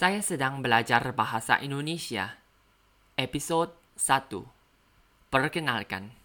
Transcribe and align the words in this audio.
Saya 0.00 0.24
sedang 0.24 0.64
belajar 0.64 1.12
bahasa 1.12 1.60
Indonesia. 1.60 2.40
Episode 3.20 3.76
1. 4.00 4.32
Perkenalkan. 5.28 6.16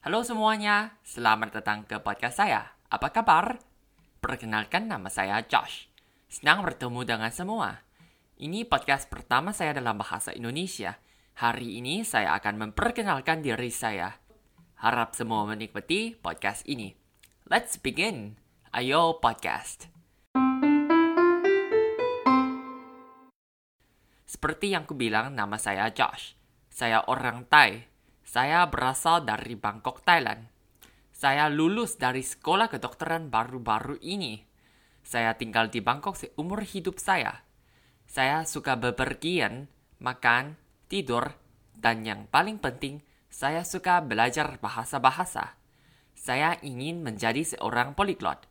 Halo 0.00 0.24
semuanya, 0.24 0.96
selamat 1.04 1.60
datang 1.60 1.84
ke 1.84 2.00
podcast 2.00 2.40
saya. 2.40 2.72
Apa 2.88 3.12
kabar? 3.12 3.60
Perkenalkan 4.24 4.88
nama 4.88 5.12
saya 5.12 5.44
Josh. 5.44 5.92
Senang 6.32 6.64
bertemu 6.64 7.04
dengan 7.04 7.28
semua. 7.28 7.84
Ini 8.40 8.64
podcast 8.64 9.12
pertama 9.12 9.52
saya 9.52 9.76
dalam 9.76 10.00
bahasa 10.00 10.32
Indonesia. 10.32 10.96
Hari 11.36 11.84
ini 11.84 12.00
saya 12.00 12.32
akan 12.40 12.64
memperkenalkan 12.64 13.44
diri 13.44 13.68
saya. 13.68 14.16
Harap 14.80 15.12
semua 15.12 15.44
menikmati 15.44 16.16
podcast 16.16 16.64
ini. 16.64 16.96
Let's 17.44 17.76
begin. 17.76 18.40
Ayo 18.72 19.20
podcast. 19.20 19.95
Seperti 24.26 24.74
yang 24.74 24.84
kubilang, 24.84 25.38
nama 25.38 25.54
saya 25.56 25.88
Josh. 25.94 26.34
Saya 26.66 27.06
orang 27.06 27.46
Thai. 27.46 27.86
Saya 28.26 28.66
berasal 28.66 29.22
dari 29.22 29.54
Bangkok, 29.54 30.02
Thailand. 30.02 30.50
Saya 31.16 31.48
lulus 31.48 31.96
dari 31.96 32.20
sekolah 32.20 32.68
kedokteran 32.68 33.32
baru-baru 33.32 33.96
ini. 34.04 34.44
Saya 35.00 35.32
tinggal 35.38 35.72
di 35.72 35.80
Bangkok 35.80 36.20
seumur 36.20 36.60
hidup 36.60 37.00
saya. 37.00 37.46
Saya 38.04 38.44
suka 38.44 38.76
bepergian, 38.76 39.72
makan, 40.04 40.60
tidur, 40.92 41.32
dan 41.72 42.04
yang 42.04 42.28
paling 42.28 42.60
penting, 42.60 43.00
saya 43.32 43.64
suka 43.64 44.04
belajar 44.04 44.60
bahasa-bahasa. 44.60 45.56
Saya 46.12 46.60
ingin 46.60 47.00
menjadi 47.00 47.56
seorang 47.56 47.96
poliglot. 47.96 48.44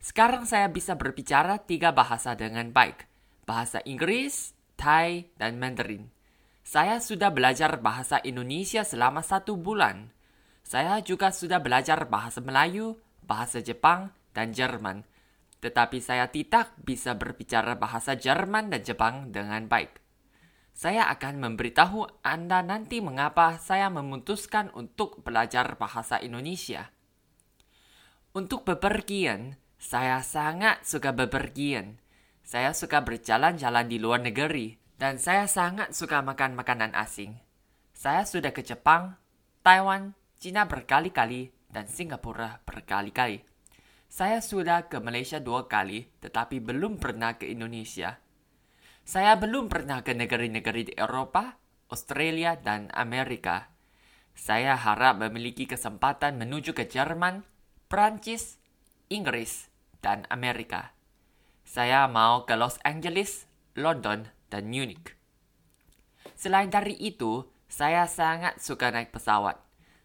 Sekarang 0.00 0.48
saya 0.48 0.72
bisa 0.72 0.96
berbicara 0.96 1.60
tiga 1.60 1.92
bahasa 1.92 2.32
dengan 2.32 2.72
baik. 2.72 3.04
Bahasa 3.44 3.84
Inggris, 3.84 4.55
Thai, 4.86 5.34
dan 5.34 5.58
Mandarin. 5.58 6.14
Saya 6.62 7.02
sudah 7.02 7.34
belajar 7.34 7.82
bahasa 7.82 8.22
Indonesia 8.22 8.86
selama 8.86 9.18
satu 9.18 9.58
bulan. 9.58 10.14
Saya 10.62 11.02
juga 11.02 11.34
sudah 11.34 11.58
belajar 11.58 12.06
bahasa 12.06 12.38
Melayu, 12.38 12.94
bahasa 13.26 13.58
Jepang, 13.58 14.14
dan 14.30 14.54
Jerman. 14.54 15.02
Tetapi 15.58 15.98
saya 15.98 16.30
tidak 16.30 16.70
bisa 16.78 17.18
berbicara 17.18 17.74
bahasa 17.74 18.14
Jerman 18.14 18.70
dan 18.70 18.86
Jepang 18.86 19.34
dengan 19.34 19.66
baik. 19.66 19.98
Saya 20.70 21.10
akan 21.10 21.42
memberitahu 21.42 22.22
Anda 22.22 22.62
nanti 22.62 23.02
mengapa 23.02 23.58
saya 23.58 23.90
memutuskan 23.90 24.70
untuk 24.70 25.26
belajar 25.26 25.74
bahasa 25.82 26.22
Indonesia. 26.22 26.94
Untuk 28.38 28.62
bepergian, 28.62 29.58
saya 29.82 30.22
sangat 30.22 30.86
suka 30.86 31.10
bepergian. 31.10 32.05
Saya 32.46 32.70
suka 32.78 33.02
berjalan-jalan 33.02 33.90
di 33.90 33.98
luar 33.98 34.22
negeri, 34.22 34.78
dan 34.94 35.18
saya 35.18 35.50
sangat 35.50 35.90
suka 35.90 36.22
makan 36.22 36.54
makanan 36.54 36.94
asing. 36.94 37.34
Saya 37.90 38.22
sudah 38.22 38.54
ke 38.54 38.62
Jepang, 38.62 39.18
Taiwan, 39.66 40.14
Cina 40.38 40.62
berkali-kali, 40.62 41.50
dan 41.66 41.90
Singapura 41.90 42.62
berkali-kali. 42.62 43.42
Saya 44.06 44.38
sudah 44.38 44.86
ke 44.86 45.02
Malaysia 45.02 45.42
dua 45.42 45.66
kali, 45.66 46.06
tetapi 46.22 46.62
belum 46.62 47.02
pernah 47.02 47.34
ke 47.34 47.50
Indonesia. 47.50 48.14
Saya 49.02 49.34
belum 49.34 49.66
pernah 49.66 50.06
ke 50.06 50.14
negeri-negeri 50.14 50.82
di 50.86 50.94
Eropa, 50.94 51.58
Australia, 51.90 52.54
dan 52.54 52.94
Amerika. 52.94 53.74
Saya 54.38 54.78
harap 54.78 55.18
memiliki 55.18 55.66
kesempatan 55.66 56.38
menuju 56.38 56.78
ke 56.78 56.86
Jerman, 56.86 57.42
Prancis, 57.90 58.62
Inggris, 59.10 59.66
dan 59.98 60.30
Amerika. 60.30 60.95
Saya 61.66 62.06
mau 62.06 62.46
ke 62.46 62.54
Los 62.54 62.78
Angeles, 62.86 63.50
London, 63.74 64.30
dan 64.54 64.70
Munich. 64.70 65.18
Selain 66.38 66.70
dari 66.70 66.94
itu, 66.94 67.42
saya 67.66 68.06
sangat 68.06 68.62
suka 68.62 68.94
naik 68.94 69.10
pesawat. 69.10 69.58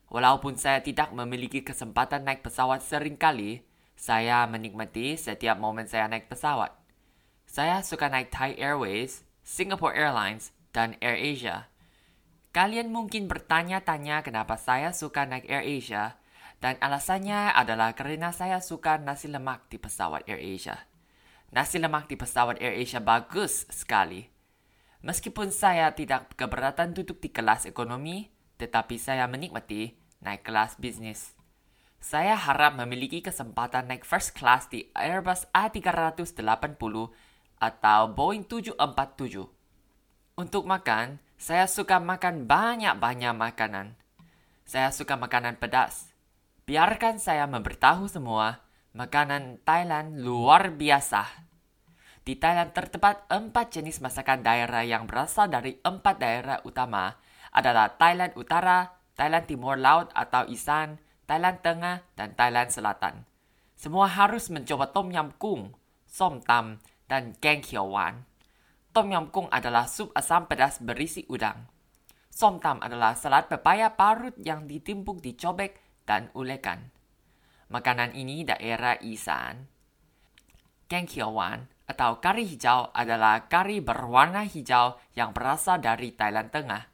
Walaupun 0.09 0.58
saya 0.58 0.81
tidak 0.81 1.13
memiliki 1.13 1.62
kesempatan 1.62 2.25
naik 2.25 2.41
pesawat 2.41 2.81
sering 2.81 3.13
kali, 3.13 3.62
saya 3.94 4.50
menikmati 4.50 5.13
setiap 5.13 5.62
momen 5.62 5.86
saya 5.86 6.09
naik 6.09 6.34
pesawat. 6.34 6.74
Saya 7.46 7.86
suka 7.86 8.09
naik 8.09 8.34
Thai 8.34 8.57
Airways, 8.57 9.22
Singapore 9.46 9.94
Airlines, 9.94 10.57
dan 10.74 10.97
Air 10.97 11.22
Asia. 11.22 11.69
Kalian 12.57 12.90
mungkin 12.90 13.30
bertanya-tanya 13.30 14.25
kenapa 14.25 14.57
saya 14.57 14.97
suka 14.97 15.30
naik 15.30 15.46
Air 15.46 15.63
Asia, 15.63 16.18
dan 16.57 16.81
alasannya 16.81 17.53
adalah 17.53 17.94
karena 17.94 18.34
saya 18.34 18.57
suka 18.66 18.97
nasi 18.97 19.30
lemak 19.30 19.69
di 19.69 19.78
pesawat 19.78 20.25
Air 20.25 20.41
Asia. 20.41 20.91
Nasi 21.51 21.84
lemak 21.84 22.07
di 22.07 22.16
pesawat 22.16 22.63
Air 22.63 22.79
Asia 22.79 23.03
bagus 23.03 23.67
sekali. 23.67 24.23
Meskipun 25.03 25.51
saya 25.51 25.91
tidak 25.91 26.31
keberatan 26.39 26.95
duduk 26.95 27.19
di 27.19 27.28
kelas 27.28 27.67
ekonomi, 27.67 28.31
tetapi 28.56 28.95
saya 28.95 29.28
menikmati 29.28 29.91
naik 30.23 30.47
kelas 30.47 30.79
bisnis. 30.79 31.35
Saya 32.00 32.39
harap 32.39 32.79
memiliki 32.79 33.19
kesempatan 33.19 33.91
naik 33.91 34.07
first 34.07 34.31
class 34.31 34.72
di 34.72 34.88
Airbus 34.95 35.45
A380 35.51 36.95
atau 37.59 38.00
Boeing 38.09 38.47
747. 38.47 39.44
Untuk 40.39 40.63
makan, 40.63 41.19
saya 41.35 41.68
suka 41.68 42.00
makan 42.00 42.47
banyak-banyak 42.47 43.35
makanan. 43.35 44.00
Saya 44.63 44.88
suka 44.95 45.19
makanan 45.19 45.59
pedas. 45.59 46.07
Biarkan 46.63 47.19
saya 47.19 47.44
memberitahu 47.44 48.07
semua, 48.07 48.63
Makanan 48.91 49.63
Thailand 49.63 50.19
luar 50.19 50.75
biasa. 50.75 51.24
Di 52.28 52.35
Thailand 52.35 52.75
terdapat 52.75 53.24
empat 53.31 53.79
jenis 53.79 54.03
masakan 54.03 54.44
daerah 54.44 54.84
yang 54.84 55.07
berasal 55.07 55.47
dari 55.47 55.79
empat 55.79 56.19
daerah 56.19 56.59
utama 56.68 57.16
adalah 57.56 57.96
Thailand 57.96 58.35
Utara, 58.35 59.00
Thailand 59.16 59.47
Timur 59.47 59.80
Laut 59.80 60.12
atau 60.12 60.44
Isan, 60.51 61.00
Thailand 61.24 61.63
Tengah, 61.63 62.03
dan 62.19 62.35
Thailand 62.35 62.68
Selatan. 62.68 63.24
Semua 63.80 64.12
harus 64.12 64.51
mencoba 64.51 64.91
Tom 64.91 65.07
Yam 65.07 65.31
Kung, 65.40 65.72
Som 66.03 66.44
Tam, 66.44 66.84
dan 67.07 67.31
Geng 67.40 67.63
Wan. 67.88 68.28
Tom 68.91 69.07
Yam 69.07 69.31
Kung 69.31 69.47
adalah 69.56 69.88
sup 69.88 70.12
asam 70.19 70.51
pedas 70.51 70.84
berisi 70.84 71.24
udang. 71.31 71.63
Som 72.28 72.59
Tam 72.59 72.84
adalah 72.84 73.16
salad 73.16 73.47
pepaya 73.47 73.96
parut 73.96 74.35
yang 74.35 74.68
ditimpuk 74.68 75.24
dicobek 75.24 75.80
dan 76.03 76.28
ulekan. 76.35 76.91
Makanan 77.72 78.12
ini 78.20 78.44
daerah 78.44 79.00
Isan. 79.00 79.64
Gengkiawan 80.92 81.72
atau 81.88 82.20
kari 82.20 82.44
hijau 82.44 82.92
adalah 82.92 83.48
kari 83.48 83.80
berwarna 83.80 84.44
hijau 84.44 85.00
yang 85.16 85.32
berasal 85.32 85.80
dari 85.80 86.12
Thailand 86.12 86.52
Tengah. 86.52 86.92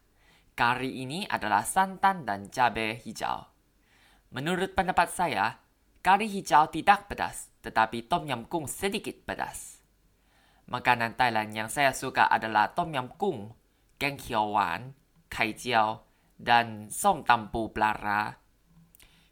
Kari 0.53 1.01
ini 1.01 1.25
adalah 1.25 1.65
santan 1.65 2.29
dan 2.29 2.53
cabai 2.53 2.93
hijau. 3.01 3.49
Menurut 4.37 4.77
pendapat 4.77 5.09
saya, 5.09 5.57
kari 6.05 6.29
hijau 6.29 6.69
tidak 6.69 7.09
pedas, 7.09 7.49
tetapi 7.65 8.05
tom 8.05 8.29
yam 8.29 8.45
kung 8.45 8.69
sedikit 8.69 9.17
pedas. 9.25 9.81
Makanan 10.69 11.17
Thailand 11.17 11.57
yang 11.57 11.73
saya 11.73 11.89
suka 11.89 12.29
adalah 12.29 12.77
tom 12.77 12.93
yam 12.93 13.09
kung, 13.17 13.49
gengkiawan, 13.97 14.93
kai 15.25 15.57
jiao, 15.57 16.05
dan 16.37 16.93
som 16.93 17.25
tampu 17.25 17.73
pelara 17.73 18.45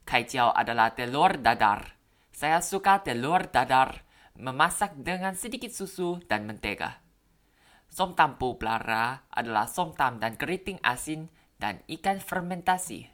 Kaijiao 0.06 0.54
adalah 0.54 0.94
telur 0.94 1.42
dadar. 1.42 1.98
Saya 2.30 2.62
suka 2.62 3.02
telur 3.02 3.50
dadar 3.50 4.06
memasak 4.38 4.94
dengan 5.02 5.34
sedikit 5.34 5.74
susu 5.74 6.22
dan 6.30 6.46
mentega. 6.46 7.02
Somtam 7.90 8.38
pelara 8.38 9.26
adalah 9.34 9.66
somtam 9.66 10.22
dan 10.22 10.38
keriting 10.38 10.78
asin 10.86 11.26
dan 11.58 11.82
ikan 11.90 12.22
fermentasi. 12.22 13.10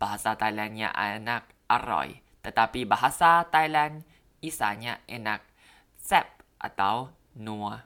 Bahasa 0.00 0.32
Thailandnya 0.40 0.96
enak, 0.96 1.44
aroy. 1.68 2.24
Tetapi 2.40 2.88
bahasa 2.88 3.44
Thailand 3.52 4.04
isanya 4.40 5.04
enak, 5.04 5.44
sep 6.00 6.28
atau 6.60 7.12
nua. 7.36 7.84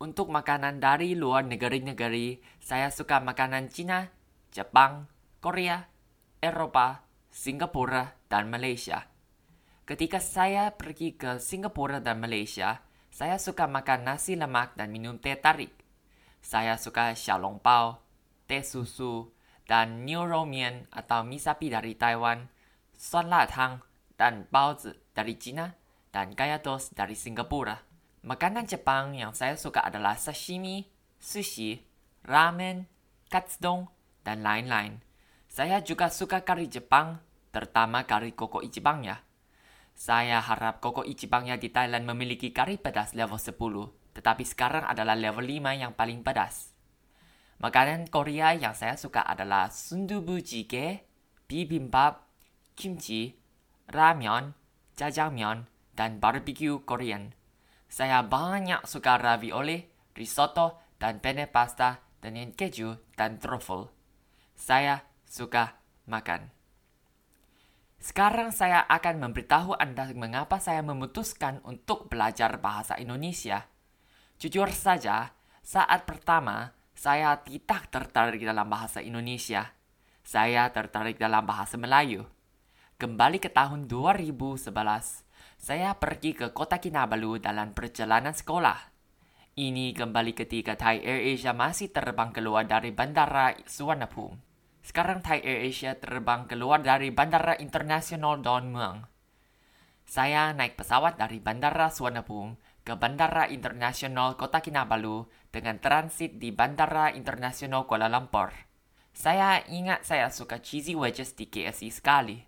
Untuk 0.00 0.28
makanan 0.28 0.80
dari 0.84 1.16
luar 1.16 1.48
negeri-negeri, 1.48 2.40
saya 2.60 2.92
suka 2.92 3.24
makanan 3.24 3.72
Cina, 3.72 4.12
Jepang, 4.52 5.08
Korea, 5.40 5.93
Eropa, 6.44 7.08
Singapura, 7.32 8.20
dan 8.28 8.52
Malaysia. 8.52 9.08
Ketika 9.88 10.20
saya 10.20 10.76
pergi 10.76 11.16
ke 11.16 11.40
Singapura 11.40 12.04
dan 12.04 12.20
Malaysia, 12.20 12.84
saya 13.08 13.40
suka 13.40 13.64
makan 13.64 14.04
nasi 14.04 14.36
lemak 14.36 14.76
dan 14.76 14.92
minum 14.92 15.16
teh 15.16 15.40
tarik. 15.40 15.72
Saya 16.44 16.76
suka 16.76 17.16
xiaolong 17.16 17.64
teh 18.44 18.60
susu, 18.60 19.32
dan 19.64 20.04
Niu 20.04 20.28
Mian 20.44 20.84
atau 20.92 21.24
mie 21.24 21.40
sapi 21.40 21.72
dari 21.72 21.96
Taiwan, 21.96 22.44
suan 22.92 23.32
la 23.32 23.48
tang, 23.48 23.80
dan 24.20 24.44
baozi 24.52 24.92
dari 25.16 25.40
Cina, 25.40 25.72
dan 26.12 26.36
kaya 26.36 26.60
toast 26.60 26.92
dari 26.92 27.16
Singapura. 27.16 27.80
Makanan 28.20 28.68
Jepang 28.68 29.16
yang 29.16 29.32
saya 29.32 29.56
suka 29.56 29.80
adalah 29.80 30.20
sashimi, 30.20 30.92
sushi, 31.16 31.80
ramen, 32.28 32.84
katsudon, 33.32 33.88
dan 34.20 34.44
lain-lain. 34.44 35.00
Saya 35.54 35.78
juga 35.86 36.10
suka 36.10 36.42
kari 36.42 36.66
Jepang, 36.66 37.22
terutama 37.54 38.02
kari 38.02 38.34
koko 38.34 38.58
Ichibang 38.58 39.06
ya. 39.06 39.22
Saya 39.94 40.42
harap 40.42 40.82
Koko 40.82 41.06
Ichibangnya 41.06 41.54
di 41.54 41.70
Thailand 41.70 42.02
memiliki 42.10 42.50
kari 42.50 42.74
pedas 42.74 43.14
level 43.14 43.38
10, 43.38 43.54
tetapi 44.18 44.42
sekarang 44.42 44.82
adalah 44.82 45.14
level 45.14 45.46
5 45.46 45.78
yang 45.78 45.94
paling 45.94 46.26
pedas. 46.26 46.74
Makanan 47.62 48.10
Korea 48.10 48.50
yang 48.58 48.74
saya 48.74 48.98
suka 48.98 49.22
adalah 49.22 49.70
sundubu 49.70 50.42
jjigae, 50.42 51.06
bibimbap, 51.46 52.26
kimchi, 52.74 53.38
ramen, 53.86 54.58
jajangmyeon, 54.98 55.70
dan 55.94 56.18
barbecue 56.18 56.82
Korean. 56.82 57.30
Saya 57.86 58.26
banyak 58.26 58.90
suka 58.90 59.14
ravioli, 59.22 59.86
risotto, 60.18 60.82
dan 60.98 61.22
penne 61.22 61.46
pasta 61.46 62.02
dengan 62.18 62.50
keju 62.50 63.14
dan 63.14 63.38
truffle. 63.38 63.94
Saya 64.58 65.13
suka 65.34 65.82
makan. 66.06 66.46
Sekarang 67.98 68.54
saya 68.54 68.86
akan 68.86 69.18
memberitahu 69.26 69.74
Anda 69.74 70.06
mengapa 70.14 70.62
saya 70.62 70.86
memutuskan 70.86 71.58
untuk 71.66 72.06
belajar 72.06 72.62
bahasa 72.62 72.94
Indonesia. 73.02 73.66
Jujur 74.38 74.70
saja, 74.70 75.34
saat 75.58 76.06
pertama 76.06 76.70
saya 76.94 77.34
tidak 77.42 77.90
tertarik 77.90 78.46
dalam 78.46 78.70
bahasa 78.70 79.02
Indonesia. 79.02 79.74
Saya 80.22 80.70
tertarik 80.70 81.18
dalam 81.18 81.42
bahasa 81.42 81.74
Melayu. 81.74 82.30
Kembali 82.94 83.42
ke 83.42 83.50
tahun 83.50 83.90
2011, 83.90 84.70
saya 85.58 85.98
pergi 85.98 86.38
ke 86.38 86.54
kota 86.54 86.78
Kinabalu 86.78 87.42
dalam 87.42 87.74
perjalanan 87.74 88.38
sekolah. 88.38 88.94
Ini 89.58 89.98
kembali 89.98 90.30
ketika 90.30 90.78
Thai 90.78 91.02
Air 91.02 91.34
Asia 91.34 91.50
masih 91.50 91.90
terbang 91.90 92.30
keluar 92.30 92.62
dari 92.70 92.94
Bandara 92.94 93.58
Suvarnabhumi. 93.66 94.53
Sekarang 94.84 95.24
Thai 95.24 95.40
Air 95.40 95.72
Asia 95.72 95.96
terbang 95.96 96.44
keluar 96.44 96.84
dari 96.84 97.08
Bandara 97.08 97.56
Internasional 97.56 98.44
Don 98.44 98.68
Mueang. 98.68 99.08
Saya 100.04 100.52
naik 100.52 100.76
pesawat 100.76 101.16
dari 101.16 101.40
Bandara 101.40 101.88
Suvarnabhumi 101.88 102.84
ke 102.84 102.92
Bandara 102.92 103.48
Internasional 103.48 104.36
Kota 104.36 104.60
Kinabalu 104.60 105.24
dengan 105.48 105.80
transit 105.80 106.36
di 106.36 106.52
Bandara 106.52 107.16
Internasional 107.16 107.88
Kuala 107.88 108.12
Lumpur. 108.12 108.52
Saya 109.16 109.64
ingat 109.72 110.04
saya 110.04 110.28
suka 110.28 110.60
cheesy 110.60 110.92
wedges 110.92 111.32
di 111.32 111.48
KFC 111.48 111.88
sekali. 111.88 112.44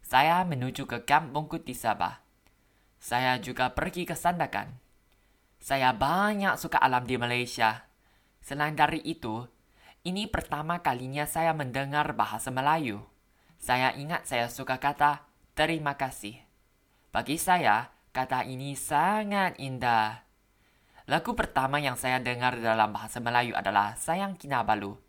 Saya 0.00 0.40
menuju 0.48 0.88
ke 0.88 1.04
Kamp 1.04 1.36
Bungkut 1.36 1.68
di 1.68 1.76
Sabah. 1.76 2.24
Saya 2.96 3.36
juga 3.36 3.68
pergi 3.76 4.08
ke 4.08 4.16
Sandakan. 4.16 4.80
Saya 5.60 5.92
banyak 5.92 6.56
suka 6.56 6.80
alam 6.80 7.04
di 7.04 7.20
Malaysia. 7.20 7.84
Selain 8.40 8.72
dari 8.72 9.04
itu, 9.04 9.44
ini 10.04 10.28
pertama 10.28 10.84
kalinya 10.84 11.24
saya 11.24 11.56
mendengar 11.56 12.12
bahasa 12.12 12.52
Melayu. 12.52 13.00
Saya 13.56 13.96
ingat 13.96 14.28
saya 14.28 14.52
suka 14.52 14.76
kata 14.76 15.24
terima 15.56 15.96
kasih. 15.96 16.36
Bagi 17.08 17.40
saya, 17.40 17.88
kata 18.12 18.44
ini 18.44 18.76
sangat 18.76 19.56
indah. 19.56 20.28
Lagu 21.08 21.32
pertama 21.32 21.80
yang 21.80 21.96
saya 21.96 22.20
dengar 22.20 22.60
dalam 22.60 22.92
bahasa 22.92 23.16
Melayu 23.20 23.56
adalah 23.56 23.96
Sayang 23.96 24.36
Kinabalu. 24.36 25.00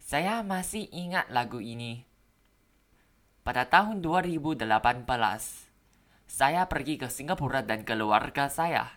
Saya 0.00 0.40
masih 0.40 0.88
ingat 0.88 1.28
lagu 1.28 1.60
ini. 1.60 2.08
Pada 3.44 3.68
tahun 3.68 4.00
2018, 4.00 4.64
saya 6.28 6.64
pergi 6.64 6.96
ke 6.96 7.12
Singapura 7.12 7.60
dan 7.60 7.84
keluarga 7.84 8.48
saya. 8.48 8.88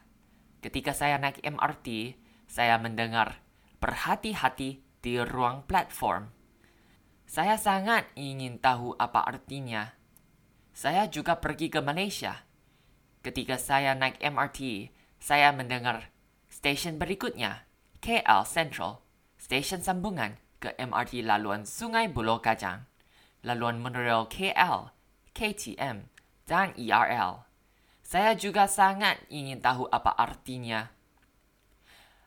Ketika 0.64 0.96
saya 0.96 1.20
naik 1.20 1.44
MRT, 1.44 2.16
saya 2.48 2.80
mendengar 2.80 3.44
berhati-hati 3.84 4.83
di 5.04 5.20
ruang 5.20 5.68
platform. 5.68 6.32
Saya 7.28 7.60
sangat 7.60 8.08
ingin 8.16 8.56
tahu 8.64 8.96
apa 8.96 9.28
artinya. 9.28 9.92
Saya 10.72 11.12
juga 11.12 11.44
pergi 11.44 11.68
ke 11.68 11.84
Malaysia. 11.84 12.48
Ketika 13.20 13.60
saya 13.60 13.92
naik 14.00 14.24
MRT, 14.24 14.90
saya 15.20 15.52
mendengar 15.52 16.08
stesen 16.48 16.96
berikutnya, 16.96 17.68
KL 18.00 18.48
Central, 18.48 19.04
stesen 19.36 19.84
sambungan 19.84 20.40
ke 20.64 20.72
MRT 20.80 21.28
laluan 21.28 21.68
Sungai 21.68 22.08
Buloh 22.08 22.40
Kajang, 22.40 22.88
laluan 23.44 23.84
monorail 23.84 24.32
KL, 24.32 24.96
KTM, 25.36 26.08
dan 26.48 26.72
ERL. 26.80 27.44
Saya 28.04 28.36
juga 28.36 28.68
sangat 28.68 29.20
ingin 29.28 29.60
tahu 29.60 29.88
apa 29.92 30.16
artinya. 30.16 30.92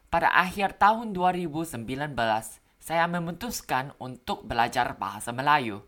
Pada 0.09 0.33
akhir 0.33 0.81
tahun 0.81 1.13
2019, 1.13 1.85
saya 2.87 3.11
memutuskan 3.11 3.91
untuk 3.99 4.47
belajar 4.47 4.95
bahasa 4.95 5.35
Melayu. 5.35 5.83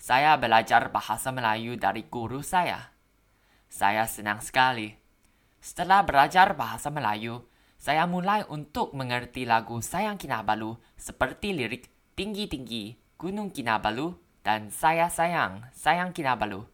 Saya 0.00 0.40
belajar 0.40 0.88
bahasa 0.88 1.28
Melayu 1.28 1.76
dari 1.76 2.08
guru 2.08 2.40
saya. 2.40 2.96
Saya 3.68 4.08
senang 4.08 4.40
sekali. 4.40 4.96
Setelah 5.60 6.00
belajar 6.00 6.56
bahasa 6.56 6.88
Melayu, 6.88 7.44
saya 7.76 8.08
mulai 8.08 8.40
untuk 8.48 8.96
mengerti 8.96 9.44
lagu 9.44 9.84
Sayang 9.84 10.16
Kinabalu 10.16 10.80
seperti 10.96 11.52
lirik 11.52 11.92
Tinggi-tinggi, 12.16 12.96
Gunung 13.20 13.52
Kinabalu, 13.52 14.16
dan 14.40 14.72
Saya 14.72 15.12
Sayang, 15.12 15.68
Sayang 15.76 16.16
Kinabalu. 16.16 16.64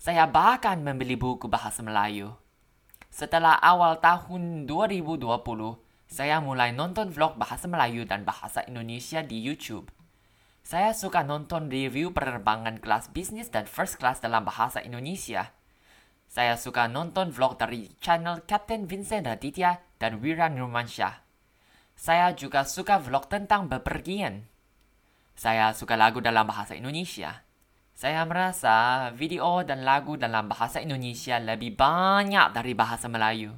Saya 0.00 0.24
bahkan 0.24 0.80
membeli 0.80 1.20
buku 1.20 1.52
bahasa 1.52 1.84
Melayu. 1.84 2.32
Setelah 3.12 3.60
awal 3.60 4.00
tahun 4.00 4.64
2020, 4.64 5.84
saya 6.06 6.38
mulai 6.38 6.70
nonton 6.70 7.10
vlog 7.10 7.34
bahasa 7.34 7.66
Melayu 7.66 8.06
dan 8.06 8.22
bahasa 8.22 8.62
Indonesia 8.70 9.26
di 9.26 9.42
YouTube. 9.42 9.90
Saya 10.62 10.94
suka 10.94 11.22
nonton 11.22 11.70
review 11.70 12.10
penerbangan 12.10 12.82
kelas 12.82 13.10
bisnis 13.10 13.50
dan 13.50 13.66
first 13.66 13.98
class 13.98 14.22
dalam 14.22 14.42
bahasa 14.46 14.82
Indonesia. 14.82 15.54
Saya 16.26 16.58
suka 16.58 16.90
nonton 16.90 17.30
vlog 17.30 17.58
dari 17.58 17.90
channel 18.02 18.42
Captain 18.46 18.86
Vincent 18.86 19.26
Raditya 19.26 19.78
dan 19.98 20.18
Wira 20.18 20.50
Nurmansyah. 20.50 21.22
Saya 21.94 22.34
juga 22.34 22.66
suka 22.66 22.98
vlog 22.98 23.30
tentang 23.30 23.70
bepergian. 23.70 24.46
Saya 25.38 25.70
suka 25.70 25.94
lagu 25.94 26.18
dalam 26.18 26.46
bahasa 26.46 26.74
Indonesia. 26.74 27.46
Saya 27.96 28.28
merasa 28.28 29.08
video 29.16 29.64
dan 29.64 29.80
lagu 29.80 30.20
dalam 30.20 30.52
bahasa 30.52 30.84
Indonesia 30.84 31.40
lebih 31.40 31.72
banyak 31.78 32.52
dari 32.52 32.76
bahasa 32.76 33.08
Melayu. 33.08 33.56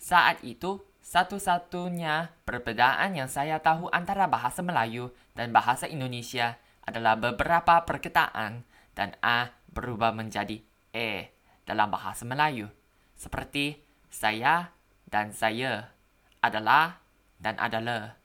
Saat 0.00 0.40
itu, 0.40 0.87
satu-satunya 1.08 2.44
perbedaan 2.44 3.16
yang 3.16 3.32
saya 3.32 3.64
tahu 3.64 3.88
antara 3.88 4.28
bahasa 4.28 4.60
Melayu 4.60 5.08
dan 5.32 5.56
bahasa 5.56 5.88
Indonesia 5.88 6.60
adalah 6.84 7.16
beberapa 7.16 7.80
perkataan 7.88 8.68
dan 8.92 9.16
A 9.24 9.56
berubah 9.72 10.12
menjadi 10.12 10.60
E 10.92 11.32
dalam 11.64 11.88
bahasa 11.88 12.28
Melayu. 12.28 12.68
Seperti 13.16 13.80
saya 14.12 14.68
dan 15.08 15.32
saya, 15.32 15.96
adalah 16.44 17.00
dan 17.40 17.56
adalah. 17.56 18.20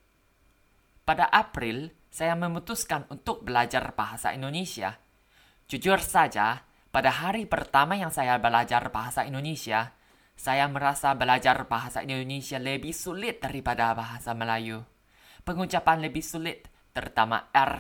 Pada 1.08 1.32
April, 1.32 1.88
saya 2.12 2.36
memutuskan 2.36 3.08
untuk 3.08 3.48
belajar 3.48 3.96
bahasa 3.96 4.36
Indonesia. 4.36 5.00
Jujur 5.72 6.04
saja, 6.04 6.68
pada 6.92 7.16
hari 7.16 7.48
pertama 7.48 7.96
yang 7.96 8.12
saya 8.12 8.36
belajar 8.44 8.92
bahasa 8.92 9.24
Indonesia, 9.24 9.96
saya 10.44 10.68
merasa 10.68 11.16
belajar 11.16 11.72
bahasa 11.72 12.04
Indonesia 12.04 12.60
lebih 12.60 12.92
sulit 12.92 13.40
daripada 13.40 13.96
bahasa 13.96 14.36
Melayu. 14.36 14.84
Pengucapan 15.48 16.04
lebih 16.04 16.20
sulit, 16.20 16.68
terutama 16.92 17.48
R. 17.56 17.80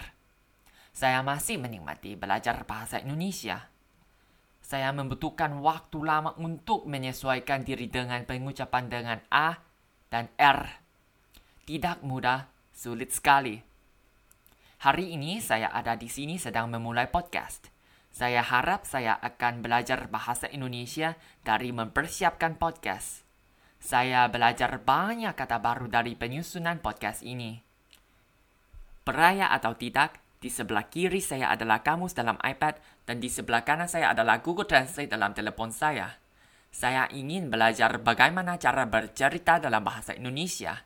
Saya 0.95 1.19
masih 1.27 1.59
menikmati 1.59 2.15
belajar 2.15 2.63
bahasa 2.63 3.03
Indonesia. 3.03 3.67
Saya 4.63 4.95
membutuhkan 4.95 5.59
waktu 5.59 6.07
lama 6.07 6.39
untuk 6.39 6.87
menyesuaikan 6.87 7.67
diri 7.67 7.91
dengan 7.91 8.23
pengucapan 8.23 8.87
dengan 8.87 9.19
A 9.27 9.59
dan 10.07 10.31
R. 10.39 10.63
Tidak 11.67 11.99
mudah, 11.99 12.47
sulit 12.71 13.11
sekali. 13.11 13.59
Hari 14.87 15.19
ini 15.19 15.43
saya 15.43 15.67
ada 15.67 15.99
di 15.99 16.07
sini 16.07 16.39
sedang 16.39 16.71
memulai 16.71 17.11
podcast. 17.11 17.72
Saya 18.13 18.45
harap 18.45 18.85
saya 18.85 19.17
akan 19.17 19.65
belajar 19.65 20.05
bahasa 20.05 20.45
Indonesia 20.45 21.17
dari 21.41 21.73
mempersiapkan 21.73 22.61
podcast. 22.61 23.25
Saya 23.81 24.29
belajar 24.29 24.77
banyak 24.85 25.33
kata 25.33 25.57
baru 25.57 25.89
dari 25.89 26.13
penyusunan 26.13 26.77
podcast 26.77 27.25
ini. 27.25 27.57
Peraya 29.01 29.49
atau 29.49 29.73
tidak, 29.73 30.21
di 30.37 30.53
sebelah 30.53 30.93
kiri 30.93 31.25
saya 31.25 31.49
adalah 31.49 31.81
kamus 31.81 32.13
dalam 32.13 32.37
iPad 32.45 32.77
dan 33.09 33.17
di 33.17 33.33
sebelah 33.33 33.65
kanan 33.65 33.89
saya 33.89 34.13
adalah 34.13 34.45
Google 34.45 34.69
Translate 34.69 35.09
dalam 35.09 35.33
telepon 35.33 35.73
saya. 35.73 36.21
Saya 36.69 37.09
ingin 37.09 37.49
belajar 37.49 37.97
bagaimana 37.97 38.61
cara 38.61 38.85
bercerita 38.85 39.57
dalam 39.57 39.81
bahasa 39.81 40.13
Indonesia. 40.13 40.85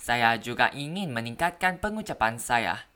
Saya 0.00 0.40
juga 0.40 0.72
ingin 0.72 1.12
meningkatkan 1.12 1.84
pengucapan 1.84 2.40
saya. 2.40 2.88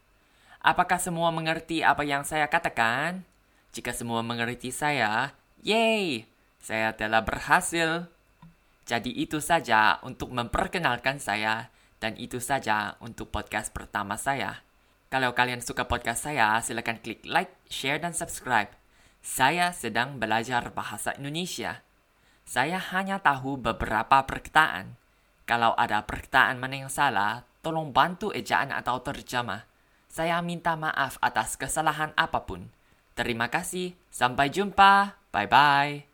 Apakah 0.65 0.97
semua 0.97 1.29
mengerti 1.29 1.85
apa 1.85 2.09
yang 2.09 2.25
saya 2.25 2.49
katakan? 2.49 3.30
Jika 3.71 3.95
semua 3.95 4.27
mengerti 4.27 4.75
saya, 4.75 5.31
yay, 5.63 6.27
saya 6.59 6.91
telah 6.99 7.23
berhasil. 7.23 8.11
Jadi 8.83 9.15
itu 9.15 9.39
saja 9.39 10.03
untuk 10.03 10.35
memperkenalkan 10.35 11.23
saya 11.23 11.71
dan 12.03 12.19
itu 12.19 12.43
saja 12.43 12.99
untuk 12.99 13.31
podcast 13.31 13.71
pertama 13.71 14.19
saya. 14.19 14.67
Kalau 15.07 15.31
kalian 15.35 15.63
suka 15.63 15.87
podcast 15.87 16.27
saya, 16.27 16.59
silakan 16.59 16.99
klik 16.99 17.23
like, 17.23 17.55
share, 17.71 18.03
dan 18.03 18.11
subscribe. 18.11 18.75
Saya 19.23 19.71
sedang 19.71 20.19
belajar 20.19 20.75
bahasa 20.75 21.15
Indonesia. 21.15 21.83
Saya 22.43 22.83
hanya 22.91 23.23
tahu 23.23 23.55
beberapa 23.55 24.27
perkataan. 24.27 24.99
Kalau 25.47 25.79
ada 25.79 26.03
perkataan 26.03 26.59
mana 26.59 26.87
yang 26.87 26.91
salah, 26.91 27.47
tolong 27.63 27.95
bantu 27.95 28.35
ejaan 28.35 28.75
atau 28.75 28.99
terjemah. 29.03 29.67
Saya 30.11 30.43
minta 30.43 30.75
maaf 30.75 31.23
atas 31.23 31.55
kesalahan 31.55 32.11
apa 32.19 32.43
pun. 32.43 32.67
Terima 33.21 33.53
kasih. 33.53 33.93
Sampai 34.09 34.49
jumpa. 34.49 35.21
Bye 35.29 35.45
bye. 35.45 36.10